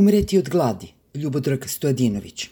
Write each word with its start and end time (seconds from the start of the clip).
Umreti 0.00 0.38
od 0.38 0.48
gladi, 0.48 0.86
Ljubodrag 1.14 1.64
Stojadinović. 1.68 2.48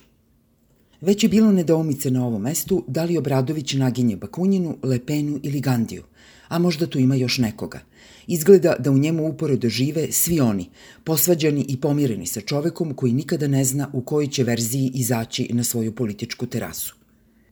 Već 1.00 1.23
je 1.23 1.29
bilo 1.29 1.52
nedoumice 1.52 2.10
na 2.10 2.26
ovom 2.26 2.42
mestu 2.42 2.84
da 2.88 3.04
li 3.04 3.18
Obradović 3.18 3.72
naginje 3.72 4.17
Bakunjinu, 4.17 4.76
Lepenu 4.82 5.40
ili 5.43 5.61
Gandiju, 5.61 6.03
a 6.48 6.58
možda 6.58 6.87
tu 6.87 6.98
ima 6.98 7.14
još 7.14 7.38
nekoga. 7.38 7.80
Izgleda 8.26 8.76
da 8.79 8.90
u 8.90 8.98
njemu 8.98 9.29
uporedo 9.29 9.69
žive 9.69 10.12
svi 10.12 10.40
oni, 10.40 10.69
posvađani 11.04 11.64
i 11.69 11.80
pomireni 11.80 12.26
sa 12.26 12.40
čovekom 12.40 12.95
koji 12.95 13.12
nikada 13.12 13.49
ne 13.49 13.65
zna 13.65 13.91
u 13.93 14.01
kojoj 14.01 14.27
će 14.27 14.45
verziji 14.45 14.91
izaći 14.95 15.49
na 15.53 15.65
svoju 15.65 15.95
političku 15.95 16.46
terasu. 16.46 16.95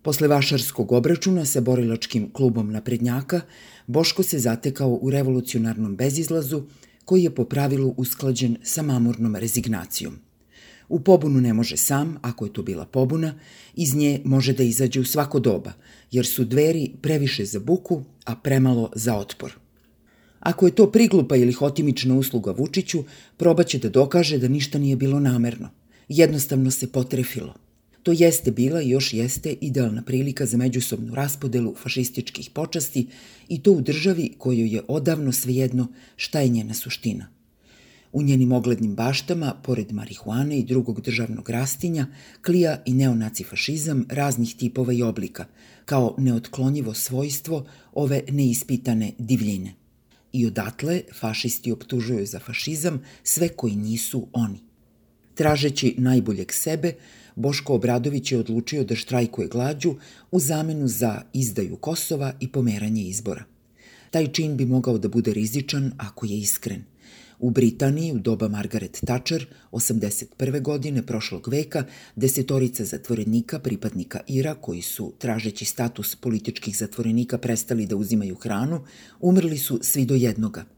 Posle 0.02 0.28
vašarskog 0.28 0.92
obračuna 0.92 1.44
sa 1.44 1.60
borilačkim 1.60 2.30
klubom 2.32 2.72
naprednjaka, 2.72 3.40
Boško 3.86 4.22
se 4.22 4.38
zatekao 4.38 4.98
u 5.02 5.10
revolucionarnom 5.10 5.96
bezizlazu 5.96 6.62
koji 7.06 7.22
je 7.22 7.34
po 7.34 7.44
pravilu 7.44 7.94
usklađen 7.96 8.56
sa 8.62 8.82
mamurnom 8.82 9.36
rezignacijom. 9.36 10.18
U 10.88 11.00
pobunu 11.00 11.40
ne 11.40 11.52
može 11.54 11.76
sam, 11.76 12.16
ako 12.22 12.44
je 12.44 12.52
to 12.52 12.62
bila 12.62 12.84
pobuna, 12.84 13.34
iz 13.74 13.94
nje 13.94 14.20
može 14.24 14.52
da 14.52 14.62
izađe 14.62 15.00
u 15.00 15.04
svako 15.04 15.40
doba, 15.40 15.72
jer 16.10 16.26
su 16.26 16.44
dveri 16.44 16.90
previše 17.02 17.44
za 17.44 17.60
buku, 17.60 18.02
a 18.24 18.36
premalo 18.36 18.90
za 18.94 19.16
otpor. 19.16 19.54
Ako 20.40 20.66
je 20.66 20.74
to 20.74 20.90
priglupa 20.92 21.36
ili 21.36 21.52
hotimična 21.52 22.14
usluga 22.14 22.52
Vučiću, 22.52 23.04
probaće 23.36 23.78
da 23.78 23.88
dokaže 23.88 24.38
da 24.38 24.48
ništa 24.48 24.78
nije 24.78 24.96
bilo 24.96 25.20
namerno. 25.20 25.70
Jednostavno 26.08 26.70
se 26.70 26.92
potrefilo– 26.92 27.54
To 28.06 28.12
jeste 28.12 28.50
bila 28.50 28.82
i 28.82 28.88
još 28.88 29.14
jeste 29.14 29.56
idealna 29.60 30.02
prilika 30.02 30.46
za 30.46 30.56
međusobnu 30.56 31.14
raspodelu 31.14 31.74
fašističkih 31.74 32.50
počasti 32.50 33.06
i 33.48 33.62
to 33.62 33.72
u 33.72 33.80
državi 33.80 34.34
kojoj 34.38 34.74
je 34.74 34.82
odavno 34.88 35.32
svejedno 35.32 35.88
šta 36.16 36.40
je 36.40 36.48
njena 36.48 36.74
suština. 36.74 37.26
U 38.12 38.22
njenim 38.22 38.52
oglednim 38.52 38.94
baštama, 38.94 39.54
pored 39.62 39.92
marihuane 39.92 40.58
i 40.58 40.64
drugog 40.64 41.00
državnog 41.00 41.50
rastinja, 41.50 42.06
klija 42.44 42.82
i 42.84 42.94
neonaci 42.94 43.44
fašizam 43.44 44.04
raznih 44.08 44.54
tipova 44.54 44.92
i 44.92 45.02
oblika, 45.02 45.46
kao 45.84 46.14
neotklonjivo 46.18 46.94
svojstvo 46.94 47.66
ove 47.92 48.22
neispitane 48.28 49.12
divljine. 49.18 49.74
I 50.32 50.46
odatle 50.46 51.02
fašisti 51.20 51.72
optužuju 51.72 52.26
za 52.26 52.38
fašizam 52.38 53.02
sve 53.22 53.48
koji 53.48 53.76
nisu 53.76 54.26
oni. 54.32 54.58
Tražeći 55.34 55.94
najboljeg 55.98 56.52
sebe, 56.52 56.94
Boško 57.36 57.74
Obradović 57.74 58.32
je 58.32 58.38
odlučio 58.38 58.84
da 58.84 58.94
štrajkuje 58.94 59.48
glađu 59.48 59.94
u 60.30 60.40
zamenu 60.40 60.88
za 60.88 61.22
izdaju 61.32 61.76
Kosova 61.76 62.32
i 62.40 62.48
pomeranje 62.48 63.02
izbora. 63.02 63.44
Taj 64.10 64.32
čin 64.32 64.56
bi 64.56 64.66
mogao 64.66 64.98
da 64.98 65.08
bude 65.08 65.32
rizičan 65.32 65.92
ako 65.98 66.26
je 66.26 66.38
iskren. 66.38 66.84
U 67.38 67.50
Britaniji 67.50 68.12
u 68.12 68.18
doba 68.18 68.48
Margaret 68.48 69.00
Thatcher 69.04 69.46
81. 69.72 70.62
godine 70.62 71.06
prošlog 71.06 71.48
veka 71.48 71.84
desetorica 72.16 72.84
zatvorenika 72.84 73.58
pripadnika 73.58 74.20
Ira 74.28 74.54
koji 74.54 74.82
su, 74.82 75.12
tražeći 75.18 75.64
status 75.64 76.16
političkih 76.16 76.76
zatvorenika, 76.76 77.38
prestali 77.38 77.86
da 77.86 77.96
uzimaju 77.96 78.34
hranu, 78.34 78.84
umrli 79.20 79.58
su 79.58 79.78
svi 79.82 80.06
do 80.06 80.14
jednoga– 80.14 80.64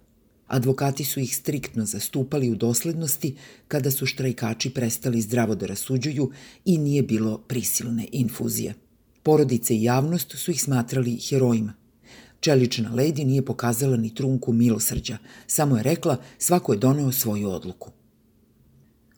Advokati 0.48 1.04
su 1.04 1.20
ih 1.20 1.36
striktno 1.36 1.84
zastupali 1.84 2.50
u 2.50 2.54
doslednosti 2.54 3.34
kada 3.68 3.90
su 3.90 4.06
štrajkači 4.06 4.70
prestali 4.70 5.20
zdravo 5.20 5.54
da 5.54 5.66
rasuđuju 5.66 6.30
i 6.64 6.78
nije 6.78 7.02
bilo 7.02 7.38
prisilne 7.38 8.06
infuzije. 8.12 8.74
Porodice 9.22 9.76
i 9.76 9.82
javnost 9.82 10.38
su 10.38 10.50
ih 10.50 10.62
smatrali 10.62 11.18
herojima. 11.28 11.74
Čelična 12.40 12.94
ledi 12.94 13.24
nije 13.24 13.44
pokazala 13.44 13.96
ni 13.96 14.14
trunku 14.14 14.52
milosrđa, 14.52 15.18
samo 15.46 15.76
je 15.76 15.82
rekla 15.82 16.16
svako 16.38 16.72
je 16.72 16.78
doneo 16.78 17.12
svoju 17.12 17.50
odluku. 17.50 17.90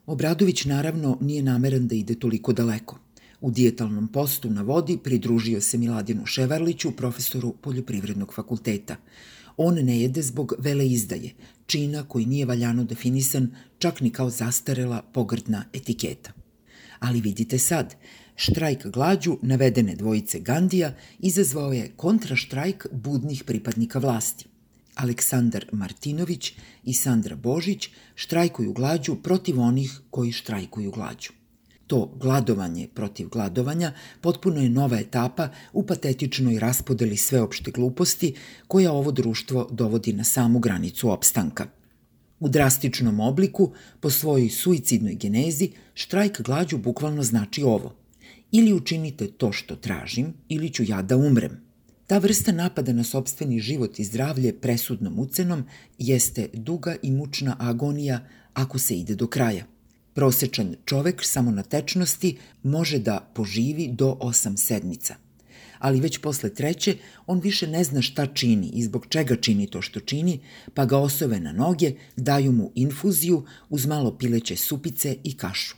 Obradović 0.07 0.65
naravno 0.65 1.19
nije 1.21 1.43
nameran 1.43 1.89
da 1.89 1.95
ide 1.95 2.15
toliko 2.15 2.53
daleko. 2.53 2.99
U 3.41 3.51
dijetalnom 3.51 4.09
postu 4.09 4.51
na 4.51 4.63
vodi 4.63 4.99
pridružio 5.05 5.61
se 5.61 5.79
Miladinu 5.79 6.27
Ševarliću, 6.27 6.91
profesoru 6.91 7.55
Poljoprivrednog 7.61 8.35
fakulteta. 8.35 8.97
On 9.63 9.75
ne 9.75 10.01
jede 10.01 10.23
zbog 10.23 10.53
veleizdaje, 10.59 11.35
čina 11.67 12.03
koji 12.03 12.27
nije 12.27 12.47
valjano 12.47 12.85
definisan 12.85 13.51
čak 13.79 14.01
ni 14.01 14.11
kao 14.11 14.31
zastarela 14.31 15.03
pogrdna 15.03 15.65
etiketa. 15.73 16.33
Ali 16.99 17.21
vidite 17.21 17.59
sad, 17.59 17.95
štrajk 18.37 18.87
glađu 18.87 19.37
navedene 19.43 19.95
dvojice 19.97 20.41
Gandija 20.41 20.95
izazvao 21.19 21.73
je 21.73 21.93
kontraštrajk 21.97 22.87
budnih 22.93 23.45
pripadnika 23.45 23.99
vlasti. 23.99 24.47
Aleksandar 24.95 25.67
Martinović 25.73 26.53
i 26.85 26.95
Sandra 26.95 27.37
Božić 27.37 27.89
štrajkuju 28.15 28.73
glađu 28.73 29.17
protiv 29.23 29.61
onih 29.61 30.01
koji 30.11 30.33
štrajkuju 30.33 30.91
glađu. 30.91 31.40
To 31.91 32.13
gladovanje 32.21 32.89
protiv 32.95 33.29
gladovanja 33.29 33.93
potpuno 34.21 34.63
je 34.63 34.69
nova 34.69 34.99
etapa 34.99 35.49
u 35.73 35.83
patetičnoj 35.87 36.59
raspodeli 36.59 37.17
sveopšte 37.17 37.71
gluposti 37.71 38.35
koja 38.67 38.93
ovo 38.93 39.13
društvo 39.13 39.69
dovodi 39.73 40.13
na 40.13 40.25
samu 40.25 40.59
granicu 40.59 41.11
opstanka. 41.11 41.67
U 42.41 42.49
drastičnom 42.49 43.21
obliku, 43.21 43.73
po 44.01 44.11
svojoj 44.11 44.49
suicidnoj 44.51 45.15
genezi, 45.15 45.71
štrajk 45.95 46.41
glađu 46.43 46.79
bukvalno 46.79 47.23
znači 47.23 47.63
ovo. 47.63 47.95
Ili 48.53 48.73
učinite 48.73 49.27
to 49.27 49.53
što 49.53 49.77
tražim, 49.77 50.35
ili 50.49 50.71
ću 50.71 50.85
ja 50.87 51.03
da 51.03 51.17
umrem. 51.17 51.61
Ta 52.07 52.19
vrsta 52.19 52.53
napada 52.53 52.93
na 52.93 53.05
sobstveni 53.05 53.61
život 53.61 53.99
i 53.99 54.05
zdravlje 54.05 54.61
presudnom 54.61 55.19
ucenom 55.19 55.65
jeste 55.99 56.49
duga 56.53 56.97
i 57.03 57.11
mučna 57.11 57.57
agonija 57.59 58.29
ako 58.55 58.79
se 58.79 58.99
ide 58.99 59.15
do 59.15 59.27
kraja– 59.27 59.65
Prosečan 60.21 60.75
čovek 60.85 61.25
samo 61.25 61.51
na 61.51 61.63
tečnosti 61.63 62.37
može 62.63 62.99
da 62.99 63.31
poživi 63.35 63.89
do 63.89 64.19
8 64.21 64.57
sedmica. 64.57 65.15
Ali 65.79 66.01
već 66.01 66.19
posle 66.19 66.55
treće 66.55 66.97
on 67.27 67.41
više 67.41 67.67
ne 67.67 67.85
zna 67.85 68.03
šta 68.03 68.27
čini 68.27 68.71
i 68.75 68.83
zbog 68.83 69.07
čega 69.09 69.37
čini 69.37 69.67
to 69.67 69.83
što 69.83 70.01
čini, 70.01 70.41
pa 70.75 70.85
ga 70.85 70.99
osove 70.99 71.41
na 71.41 71.53
noge, 71.53 71.93
daju 72.17 72.53
mu 72.53 72.73
infuziju 72.75 73.45
uz 73.69 73.87
malo 73.87 74.19
pileće 74.19 74.57
supice 74.57 75.17
i 75.25 75.37
kašu. 75.37 75.77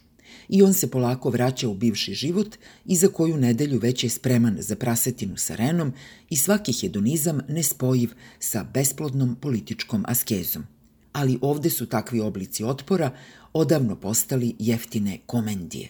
I 0.49 0.63
on 0.63 0.75
se 0.75 0.91
polako 0.91 1.31
vraća 1.31 1.69
u 1.69 1.75
bivši 1.75 2.15
život 2.15 2.57
i 2.85 2.97
za 2.97 3.09
koju 3.09 3.37
nedelju 3.37 3.79
već 3.79 4.05
je 4.05 4.11
spreman 4.11 4.57
za 4.61 4.77
prasetinu 4.77 5.37
sa 5.37 5.55
Renom 5.55 5.93
i 6.31 6.37
svaki 6.37 6.73
hedonizam 6.73 7.41
nespojiv 7.49 8.11
sa 8.39 8.65
besplodnom 8.75 9.37
političkom 9.41 10.05
askezom 10.09 10.67
ali 11.13 11.39
ovde 11.41 11.71
su 11.71 11.87
takvi 11.87 12.21
oblici 12.21 12.65
otpora 12.65 13.11
odavno 13.53 13.97
postali 13.97 14.55
jeftine 14.59 15.19
komendije. 15.27 15.89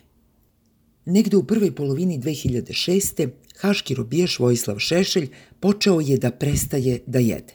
Negde 1.04 1.36
u 1.36 1.44
prvoj 1.46 1.74
polovini 1.74 2.20
2006. 2.20 3.28
haški 3.58 3.94
robijaš 3.94 4.38
Vojislav 4.38 4.78
Šešelj 4.78 5.28
počeo 5.60 6.00
je 6.00 6.18
da 6.18 6.30
prestaje 6.30 7.00
da 7.06 7.18
jede. 7.18 7.54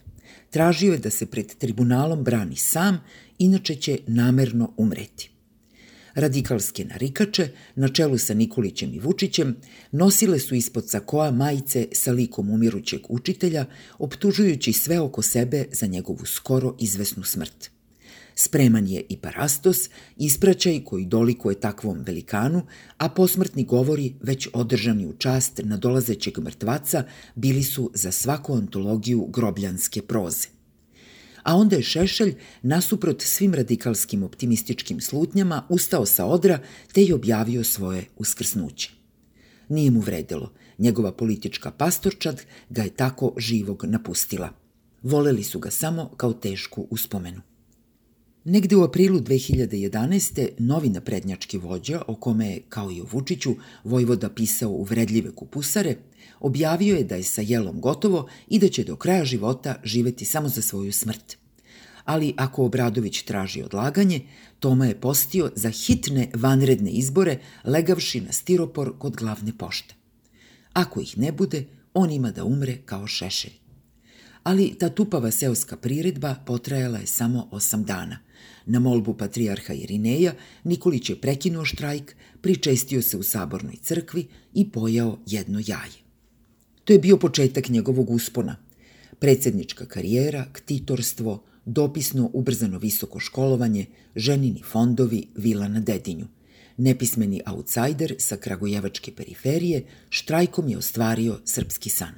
Tražio 0.50 0.94
je 0.94 1.00
da 1.00 1.10
se 1.10 1.26
pred 1.26 1.56
tribunalom 1.56 2.24
brani 2.24 2.56
sam, 2.56 3.04
inače 3.38 3.76
će 3.76 4.00
namerno 4.08 4.74
umreti. 4.78 5.37
Radikalske 6.18 6.86
narikače, 6.86 7.48
na 7.76 7.88
čelu 7.88 8.18
sa 8.18 8.34
Nikolićem 8.34 8.94
i 8.94 9.00
Vučićem, 9.00 9.56
nosile 9.92 10.40
su 10.40 10.56
ispod 10.56 10.90
sakoa 10.90 11.32
majice 11.32 11.88
sa 11.94 12.12
likom 12.12 12.50
umirućeg 12.50 13.02
učitelja, 13.10 13.66
optužujući 14.00 14.74
sve 14.74 15.00
oko 15.00 15.22
sebe 15.22 15.66
za 15.72 15.88
njegovu 15.88 16.26
skoro 16.26 16.76
izvesnu 16.80 17.24
smrt. 17.24 17.70
Spreman 18.36 18.88
je 18.88 19.04
i 19.10 19.18
parastos, 19.18 19.78
ispraćaj 20.18 20.84
koji 20.84 21.06
dolikuje 21.06 21.60
takvom 21.60 22.04
velikanu, 22.06 22.66
a 22.98 23.10
posmrtni 23.10 23.64
govori, 23.64 24.14
već 24.22 24.48
održani 24.54 25.06
u 25.06 25.14
čast 25.14 25.62
nadolazećeg 25.64 26.40
mrtvaca, 26.40 27.04
bili 27.36 27.64
su 27.64 27.92
za 27.94 28.12
svaku 28.12 28.54
antologiju 28.54 29.26
grobljanske 29.26 30.02
proze. 30.02 30.57
A 31.48 31.56
onda 31.56 31.76
je 31.76 31.84
Šešelj, 31.84 32.36
nasuprot 32.62 33.22
svim 33.22 33.54
radikalskim 33.54 34.24
optimističkim 34.24 35.02
slutnjama, 35.02 35.66
ustao 35.70 36.06
sa 36.06 36.26
odra 36.26 36.60
te 36.94 37.04
je 37.04 37.16
objavio 37.16 37.64
svoje 37.64 38.06
uskrsnuće. 38.18 38.92
Nije 39.70 39.92
mu 39.92 40.00
vredilo, 40.00 40.52
njegova 40.78 41.12
politička 41.12 41.72
pastorčad 41.72 42.42
ga 42.70 42.82
je 42.82 42.90
tako 42.90 43.34
živog 43.38 43.84
napustila. 43.86 44.50
Voleli 45.04 45.44
su 45.44 45.60
ga 45.60 45.72
samo 45.72 46.10
kao 46.18 46.34
tešku 46.34 46.88
uspomenu. 46.90 47.42
Negde 48.44 48.76
u 48.76 48.84
aprilu 48.84 49.20
2011. 49.20 50.50
novi 50.58 50.90
naprednjački 50.90 51.58
vođa, 51.58 52.02
o 52.08 52.16
kome 52.16 52.48
je, 52.48 52.62
kao 52.70 52.92
i 52.92 53.02
o 53.02 53.06
Vučiću, 53.12 53.56
Vojvoda 53.84 54.30
pisao 54.30 54.70
uvredljive 54.70 55.32
kupusare, 55.32 55.96
objavio 56.40 56.96
je 56.96 57.04
da 57.04 57.16
je 57.16 57.24
sa 57.24 57.42
jelom 57.42 57.82
gotovo 57.82 58.28
i 58.48 58.60
da 58.60 58.70
će 58.70 58.84
do 58.84 58.96
kraja 58.96 59.26
života 59.26 59.76
živeti 59.84 60.26
samo 60.26 60.50
za 60.50 60.62
svoju 60.62 60.94
smrt. 60.94 61.38
Ali 62.06 62.34
ako 62.38 62.66
Obradović 62.66 63.22
traži 63.22 63.64
odlaganje, 63.64 64.22
Toma 64.60 64.86
je 64.86 65.02
postio 65.02 65.52
za 65.56 65.70
hitne 65.70 66.30
vanredne 66.36 66.92
izbore 66.92 67.40
legavši 67.64 68.22
na 68.22 68.32
stiropor 68.32 68.94
kod 69.00 69.16
glavne 69.16 69.58
pošte. 69.58 69.96
Ako 70.74 71.02
ih 71.02 71.18
ne 71.18 71.32
bude, 71.32 71.66
on 71.94 72.12
ima 72.12 72.32
da 72.32 72.44
umre 72.44 72.78
kao 72.86 73.08
šešelj. 73.08 73.54
Ali 74.44 74.76
ta 74.80 74.90
tupava 74.90 75.32
seoska 75.32 75.78
priredba 75.78 76.36
potrajala 76.46 77.00
je 77.00 77.08
samo 77.08 77.48
osam 77.52 77.84
dana. 77.84 78.20
Na 78.66 78.80
molbu 78.80 79.14
patrijarha 79.18 79.74
Irineja, 79.74 80.34
Nikolić 80.64 81.10
je 81.10 81.22
prekinuo 81.22 81.66
štrajk, 81.66 82.16
pričestio 82.42 83.02
se 83.02 83.18
u 83.18 83.24
sabornoj 83.24 83.76
crkvi 83.82 84.28
i 84.54 84.72
pojao 84.72 85.20
jedno 85.26 85.60
jaje. 85.60 86.07
To 86.88 86.94
je 86.94 87.00
bio 87.00 87.18
početak 87.18 87.70
njegovog 87.70 88.10
uspona. 88.10 88.56
Predsednička 89.20 89.86
karijera, 89.86 90.46
ktitorstvo, 90.52 91.44
dopisno 91.66 92.30
ubrzano 92.34 92.80
visoko 92.80 93.20
školovanje, 93.20 93.86
ženini 94.16 94.62
fondovi, 94.64 95.28
vila 95.36 95.68
na 95.68 95.80
Dedinju. 95.80 96.28
Nepismeni 96.78 97.42
outsider 97.46 98.16
sa 98.18 98.38
kragujevačke 98.38 99.12
periferije 99.12 99.84
štrajkom 100.10 100.70
je 100.70 100.78
ostvario 100.78 101.40
srpski 101.46 101.90
san. 101.90 102.14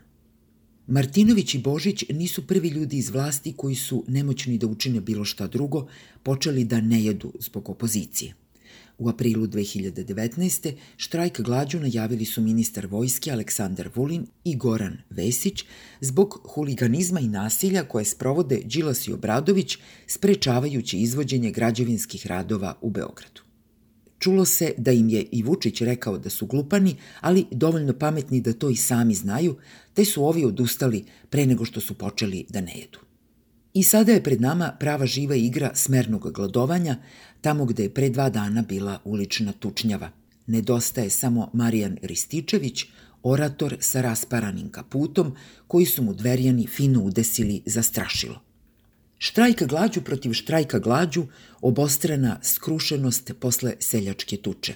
Martinović 0.87 1.55
i 1.55 1.59
Božić 1.59 2.03
nisu 2.09 2.47
prvi 2.47 2.69
ljudi 2.69 2.97
iz 2.97 3.09
vlasti 3.09 3.53
koji 3.57 3.75
su, 3.75 4.03
nemoćni 4.07 4.57
da 4.57 4.67
učine 4.67 5.01
bilo 5.01 5.25
šta 5.25 5.47
drugo, 5.47 5.87
počeli 6.23 6.63
da 6.63 6.81
ne 6.81 7.03
jedu 7.03 7.33
zbog 7.39 7.69
opozicije. 7.69 8.33
U 8.97 9.09
aprilu 9.09 9.47
2019. 9.47 10.73
štrajk 10.97 11.41
glađu 11.41 11.79
najavili 11.79 12.25
su 12.25 12.41
ministar 12.41 12.87
vojske 12.87 13.31
Aleksandar 13.31 13.89
Vulin 13.95 14.27
i 14.43 14.55
Goran 14.55 14.97
Vesić 15.09 15.63
zbog 16.01 16.41
huliganizma 16.53 17.19
i 17.19 17.27
nasilja 17.27 17.83
koje 17.83 18.05
sprovode 18.05 18.61
Đilas 18.65 19.07
i 19.07 19.13
Obradović 19.13 19.77
sprečavajući 20.07 20.97
izvođenje 20.97 21.51
građevinskih 21.51 22.27
radova 22.27 22.77
u 22.81 22.89
Beogradu. 22.89 23.41
Čulo 24.19 24.45
se 24.45 24.73
da 24.77 24.91
im 24.91 25.09
je 25.09 25.25
i 25.31 25.43
Vučić 25.43 25.81
rekao 25.81 26.17
da 26.17 26.29
su 26.29 26.45
glupani, 26.45 26.95
ali 27.21 27.45
dovoljno 27.51 27.93
pametni 27.93 28.41
da 28.41 28.53
to 28.53 28.69
i 28.69 28.75
sami 28.75 29.13
znaju, 29.13 29.55
te 29.93 30.05
su 30.05 30.25
ovi 30.25 30.45
odustali 30.45 31.05
pre 31.29 31.45
nego 31.45 31.65
što 31.65 31.81
su 31.81 31.93
počeli 31.93 32.45
da 32.49 32.61
ne 32.61 32.79
jedu. 32.79 33.08
I 33.73 33.83
sada 33.83 34.11
je 34.11 34.23
pred 34.23 34.41
nama 34.41 34.75
prava 34.79 35.05
živa 35.05 35.35
igra 35.35 35.71
smernog 35.75 36.31
gladovanja, 36.31 36.97
tamo 37.41 37.65
gde 37.65 37.83
je 37.83 37.93
pre 37.93 38.09
dva 38.09 38.29
dana 38.29 38.61
bila 38.61 38.99
ulična 39.03 39.51
tučnjava. 39.51 40.09
Nedostaje 40.47 41.09
samo 41.09 41.49
Marijan 41.53 41.97
Rističević, 42.01 42.85
orator 43.23 43.77
sa 43.79 44.01
rasparanim 44.01 44.69
kaputom, 44.69 45.35
koji 45.67 45.85
su 45.85 46.03
mu 46.03 46.13
dverjani 46.13 46.67
fino 46.67 47.01
udesili 47.01 47.61
za 47.65 47.81
strašilo. 47.81 48.41
Štrajka 49.17 49.65
glađu 49.65 50.01
protiv 50.01 50.33
štrajka 50.33 50.79
glađu, 50.79 51.25
obostrana 51.61 52.39
skrušenost 52.43 53.31
posle 53.39 53.73
seljačke 53.79 54.37
tuče. 54.37 54.73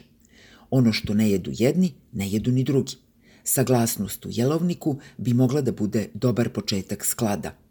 Ono 0.69 0.93
što 0.93 1.13
ne 1.13 1.31
jedu 1.31 1.51
jedni, 1.53 1.93
ne 2.11 2.29
jedu 2.29 2.51
ni 2.51 2.63
drugi. 2.63 2.95
Saglasnost 3.43 4.25
u 4.25 4.29
jelovniku 4.31 4.99
bi 5.17 5.33
mogla 5.33 5.61
da 5.61 5.71
bude 5.71 6.09
dobar 6.13 6.49
početak 6.49 7.05
sklada. 7.05 7.62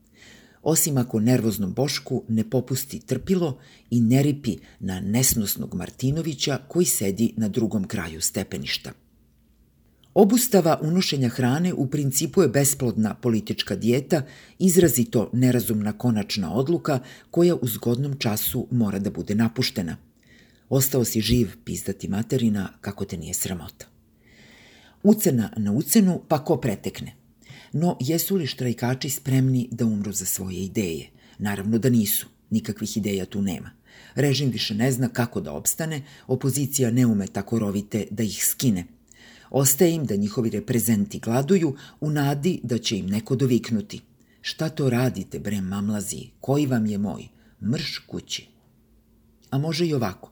Osim 0.62 0.98
ako 0.98 1.20
nervoznom 1.20 1.72
Bošku 1.72 2.24
ne 2.28 2.50
popusti 2.50 3.00
trpilo 3.00 3.58
i 3.90 4.00
ne 4.00 4.22
ripi 4.22 4.56
na 4.80 5.00
nesnosnog 5.00 5.74
Martinovića 5.74 6.58
koji 6.68 6.86
sedi 6.86 7.34
na 7.36 7.48
drugom 7.48 7.84
kraju 7.84 8.20
stepeništa. 8.20 8.92
Obustava 10.14 10.78
unošenja 10.82 11.28
hrane 11.28 11.72
u 11.74 11.86
principu 11.86 12.42
je 12.42 12.48
besplodna 12.48 13.14
politička 13.14 13.76
dijeta, 13.76 14.22
izrazito 14.58 15.30
nerazumna 15.32 15.92
konačna 15.92 16.54
odluka 16.54 16.98
koja 17.30 17.54
u 17.54 17.66
zgodnom 17.66 18.16
času 18.18 18.66
mora 18.70 18.98
da 18.98 19.10
bude 19.10 19.34
napuštena. 19.34 19.96
Ostao 20.68 21.04
si 21.04 21.20
živ, 21.20 21.50
pizdati 21.64 22.08
materina, 22.08 22.68
kako 22.80 23.04
te 23.04 23.16
nije 23.16 23.34
sramota. 23.34 23.86
Ucena 25.02 25.52
na 25.56 25.72
ucenu, 25.72 26.20
pa 26.28 26.44
ko 26.44 26.56
pretekne. 26.56 27.21
No, 27.72 27.96
jesu 28.00 28.36
li 28.36 28.46
štrajkači 28.46 29.10
spremni 29.10 29.68
da 29.70 29.86
umru 29.86 30.12
za 30.12 30.24
svoje 30.24 30.64
ideje? 30.64 31.10
Naravno 31.38 31.78
da 31.78 31.90
nisu. 31.90 32.26
Nikakvih 32.50 32.96
ideja 32.96 33.24
tu 33.26 33.42
nema. 33.42 33.70
Režim 34.14 34.50
više 34.50 34.74
ne 34.74 34.92
zna 34.92 35.08
kako 35.08 35.40
da 35.40 35.52
opstane, 35.52 36.02
opozicija 36.26 36.90
ne 36.90 37.06
ume 37.06 37.26
tako 37.26 37.58
rovite 37.58 38.06
da 38.10 38.22
ih 38.22 38.44
skine– 38.44 38.84
Ostaje 39.52 39.94
im 39.94 40.06
da 40.06 40.16
njihovi 40.16 40.50
reprezenti 40.50 41.18
gladuju 41.18 41.76
u 42.00 42.10
nadi 42.10 42.60
da 42.62 42.78
će 42.78 42.96
im 42.98 43.06
neko 43.06 43.36
doviknuti. 43.36 44.00
Šta 44.40 44.68
to 44.68 44.90
radite, 44.90 45.38
bre 45.38 45.60
mamlazi, 45.60 46.26
koji 46.40 46.66
vam 46.66 46.86
je 46.86 46.98
moj? 46.98 47.28
Mrš 47.62 47.98
kući. 48.06 48.46
A 49.50 49.58
može 49.58 49.86
i 49.86 49.94
ovako, 49.94 50.30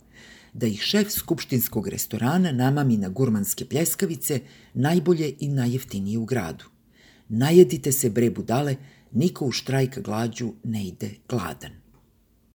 da 0.53 0.67
ih 0.67 0.81
šef 0.83 1.13
skupštinskog 1.13 1.89
restorana 1.89 2.53
namami 2.53 2.97
na 2.97 3.09
gurmanske 3.09 3.65
pljeskavice, 3.65 4.41
najbolje 4.75 5.35
i 5.41 5.49
najjeftinije 5.49 6.19
u 6.19 6.25
gradu. 6.25 6.65
Najedite 7.33 7.93
se 7.93 8.11
bre 8.11 8.31
budale, 8.31 8.77
niko 9.13 9.47
u 9.47 9.53
štrajk 9.53 9.99
glađu 9.99 10.53
ne 10.65 10.87
ide 10.87 11.11
gladan. 11.29 11.80